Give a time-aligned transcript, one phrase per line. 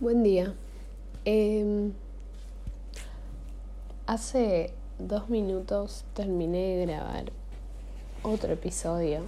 [0.00, 0.52] Buen día.
[1.24, 1.92] Em,
[4.06, 7.30] hace dos minutos terminé de grabar
[8.24, 9.20] otro episodio.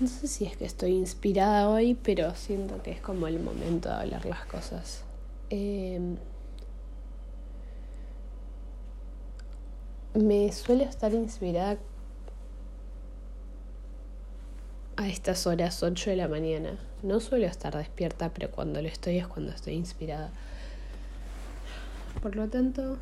[0.00, 3.90] No sé si es que estoy inspirada hoy, pero siento que es como el momento
[3.90, 5.04] de hablar las cosas.
[5.50, 6.16] Em,
[10.14, 11.78] me suelo estar inspirada
[15.04, 16.78] a estas horas 8 de la mañana.
[17.02, 20.32] No suelo estar despierta, pero cuando lo estoy es cuando estoy inspirada.
[22.22, 22.96] Por lo tanto,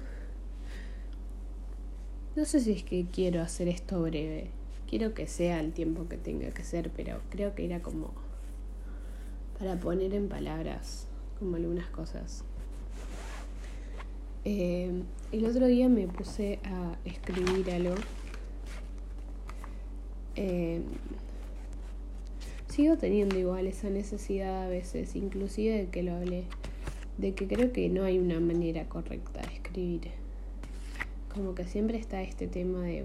[2.34, 4.50] no sé si es que quiero hacer esto breve.
[4.88, 8.12] Quiero que sea el tiempo que tenga que ser, pero creo que era como
[9.58, 11.06] para poner en palabras
[11.38, 12.42] como algunas cosas.
[14.44, 14.90] Eh,
[15.30, 17.94] el otro día me puse a escribir algo.
[20.34, 20.82] Eh,
[22.72, 26.44] sigo teniendo igual esa necesidad a veces, inclusive de que lo hablé,
[27.18, 30.10] de que creo que no hay una manera correcta de escribir.
[31.34, 33.04] Como que siempre está este tema de,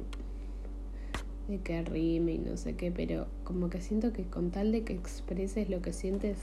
[1.50, 4.84] de que rime y no sé qué, pero como que siento que con tal de
[4.86, 6.38] que expreses lo que sientes,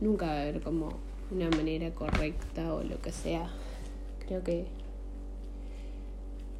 [0.00, 0.94] nunca va a haber como
[1.30, 3.50] una manera correcta o lo que sea.
[4.26, 4.64] Creo que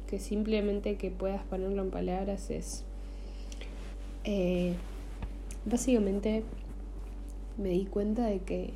[0.05, 2.83] que simplemente que puedas ponerlo en palabras es
[4.25, 4.75] eh,
[5.65, 6.43] básicamente
[7.57, 8.73] me di cuenta de que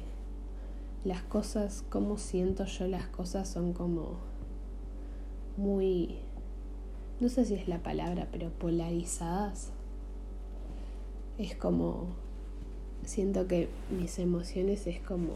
[1.03, 4.17] las cosas, como siento yo las cosas, son como
[5.57, 6.17] muy,
[7.19, 9.71] no sé si es la palabra, pero polarizadas.
[11.37, 12.07] Es como,
[13.05, 15.33] siento que mis emociones es como,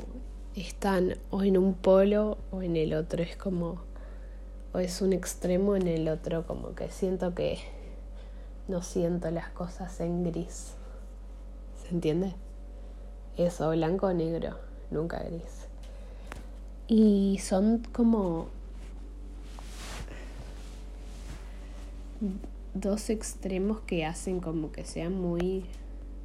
[0.55, 3.81] están o en un polo o en el otro, es como,
[4.73, 7.57] o es un extremo en el otro, como que siento que
[8.67, 10.75] no siento las cosas en gris.
[11.93, 12.33] ¿Se entiende?
[13.37, 14.57] Eso, blanco o negro,
[14.89, 15.67] nunca gris.
[16.87, 18.47] Y son como
[22.73, 25.65] dos extremos que hacen como que sean muy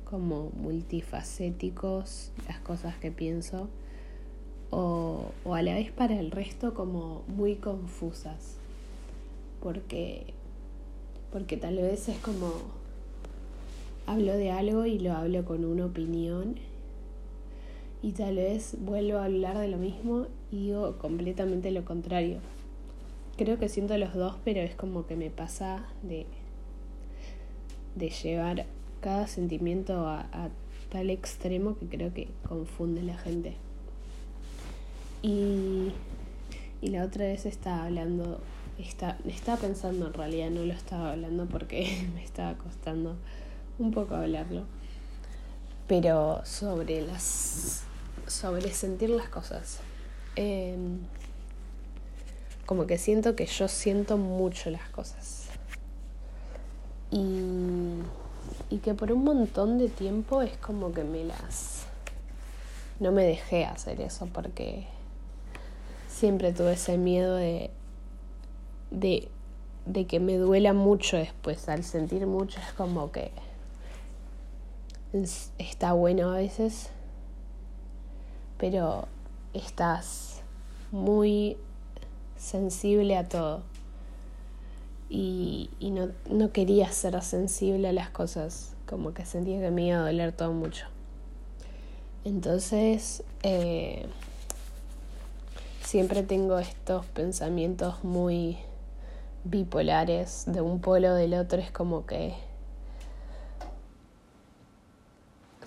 [0.08, 3.68] como multifacéticos las cosas que pienso
[4.70, 8.56] o, o a la vez para el resto como muy confusas
[9.62, 10.32] porque
[11.30, 12.54] porque tal vez es como
[14.08, 16.56] hablo de algo y lo hablo con una opinión
[18.02, 22.38] y tal vez vuelvo a hablar de lo mismo y digo completamente lo contrario.
[23.36, 26.26] Creo que siento los dos, pero es como que me pasa de,
[27.96, 28.64] de llevar
[29.02, 30.50] cada sentimiento a,
[30.90, 33.56] tal extremo que creo que confunde a la gente.
[35.20, 35.92] Y,
[36.80, 38.40] y la otra vez estaba hablando,
[38.78, 43.16] está, estaba pensando en realidad, no lo estaba hablando porque me estaba costando
[43.78, 44.64] un poco hablarlo,
[45.86, 47.84] pero sobre las
[48.28, 49.78] sobre sentir las cosas.
[50.36, 51.00] Em,
[52.66, 55.46] como que siento que yo siento mucho las cosas.
[57.10, 58.02] Y,
[58.68, 61.86] y que por un montón de tiempo es como que me las...
[63.00, 64.86] No me dejé hacer eso porque
[66.08, 67.70] siempre tuve ese miedo de,
[68.90, 69.28] de,
[69.86, 71.68] de que me duela mucho después.
[71.68, 73.30] Al sentir mucho es como que
[75.12, 76.90] está bueno a veces,
[78.58, 79.06] pero
[79.54, 80.42] estás
[80.90, 81.56] muy
[82.36, 83.62] sensible a todo.
[85.10, 89.86] Y, y no, no, quería ser sensible a las cosas, como que sentía que me
[89.86, 90.86] iba a doler todo mucho.
[92.24, 94.06] Entonces, eh,
[95.82, 98.58] siempre tengo estos pensamientos muy
[99.44, 102.34] bipolares de un polo del otro, es como que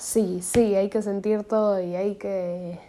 [0.02, 2.80] Sí, sí, hay que sentir todo y hay que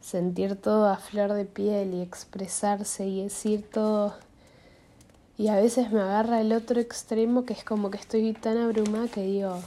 [0.00, 4.16] sentir todo a flor de piel y expresarse y decir todo.
[5.38, 9.06] Y a veces me agarra el otro extremo que es como que estoy tan abrumada
[9.06, 9.62] que digo,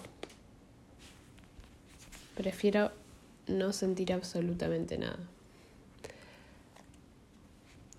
[2.35, 2.91] prefiero
[3.47, 5.19] no sentir absolutamente nada.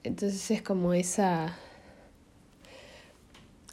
[0.04, 1.56] Entonces es como esa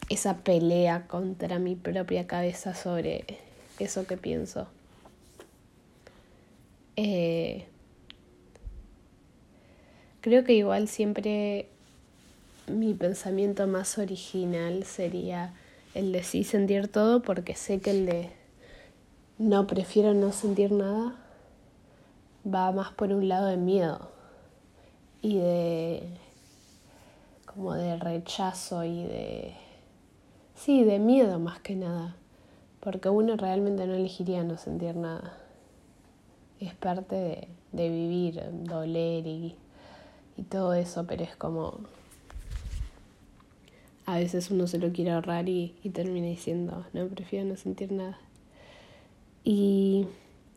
[0.08, 3.26] esa pelea contra mi propia cabeza sobre
[3.78, 4.68] eso que pienso.
[6.96, 7.66] Eh,
[10.22, 11.68] creo que igual siempre
[12.68, 15.52] mi pensamiento más original sería
[15.94, 18.30] el de sí sentir todo porque sé que el de
[19.38, 21.14] no prefiero no sentir nada
[22.46, 24.10] va más por un lado de miedo
[25.20, 26.02] y de
[27.44, 29.54] como de rechazo y de
[30.54, 32.16] sí, de miedo más que nada,
[32.80, 35.45] porque uno realmente no elegiría no sentir nada
[36.60, 39.56] es parte de, vivir, doler y,
[40.36, 41.80] y todo eso, pero es como
[44.06, 47.90] a veces uno se lo quiere ahorrar y, y termina diciendo, no, prefiero no sentir
[47.90, 48.18] nada.
[49.42, 50.06] Y,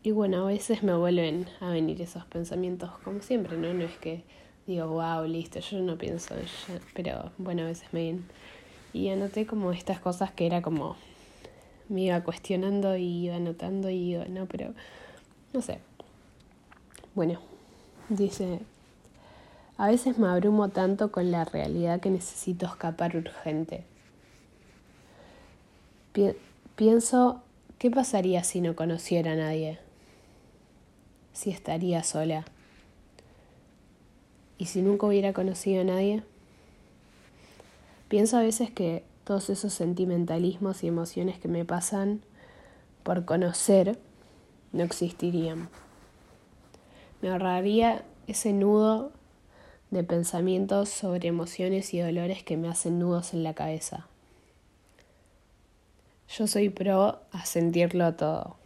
[0.02, 3.74] y, bueno, a veces me vuelven a venir esos pensamientos, como siempre, ¿no?
[3.74, 4.22] No es que
[4.66, 6.34] digo, wow, listo, yo no pienso,
[6.94, 8.24] pero bueno, a veces me vienen.
[8.92, 10.96] Y anoté como estas cosas que era como,
[11.88, 14.74] me iba cuestionando y iba anotando y iba, no, pero
[15.52, 15.80] no sé.
[17.14, 17.40] Bueno,
[18.08, 18.60] dice,
[19.76, 23.84] a veces me abrumo tanto con la realidad que necesito escapar urgente.
[26.76, 27.42] pienso,
[27.78, 29.78] ¿qué pasaría si no conociera a nadie?
[31.32, 32.44] Si estaría sola.
[34.58, 36.22] ¿Y si nunca hubiera conocido a nadie?
[38.08, 42.20] Pienso a veces que todos esos sentimentalismos y emociones que me pasan
[43.02, 43.98] por conocer
[44.72, 45.68] no existirían.
[47.20, 49.12] Me ahorraría ese nudo
[49.90, 54.06] de pensamientos sobre emociones y dolores que me hacen nudos en la cabeza.
[56.28, 58.56] Yo soy pro a sentirlo todo,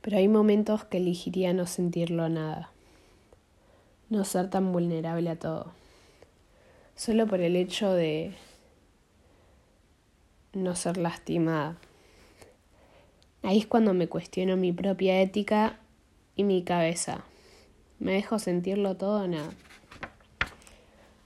[0.00, 2.70] pero hay momentos que elegiría no sentirlo nada,
[4.10, 5.72] no ser tan vulnerable a todo,
[6.94, 8.32] solo por el hecho de
[10.52, 11.76] no ser lastimada.
[13.42, 15.80] Ahí es cuando me cuestiono mi propia ética
[16.36, 17.24] y mi cabeza.
[17.98, 19.50] ¿Me dejo sentirlo todo o nada?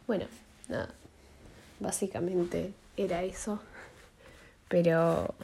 [0.07, 0.27] Bueno,
[0.69, 0.95] nada.
[1.81, 3.61] Básicamente era eso.
[4.69, 5.35] Pero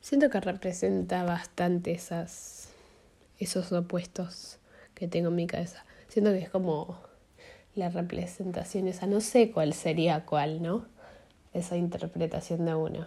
[0.00, 2.70] siento que representa bastante esas,
[3.38, 4.58] esos opuestos
[4.94, 5.84] que tengo en mi cabeza.
[6.08, 6.98] Siento que es como
[7.74, 9.06] la representación esa.
[9.06, 10.86] No sé cuál sería cuál, ¿no?
[11.52, 13.06] Esa interpretación de uno.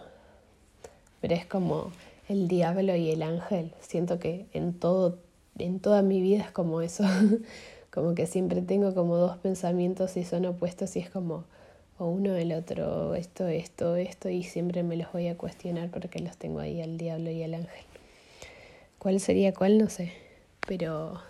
[1.20, 1.92] Pero es como
[2.32, 3.74] el diablo y el ángel.
[3.80, 5.18] Siento que en todo
[5.58, 7.04] en toda mi vida es como eso,
[7.90, 11.44] como que siempre tengo como dos pensamientos y son opuestos y es como
[11.98, 16.18] o uno el otro, esto, esto, esto y siempre me los voy a cuestionar porque
[16.20, 17.84] los tengo ahí al diablo y al ángel.
[18.98, 19.78] ¿Cuál sería cuál?
[19.78, 20.12] No sé,
[20.66, 21.20] pero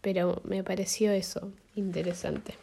[0.00, 2.54] pero me pareció eso interesante.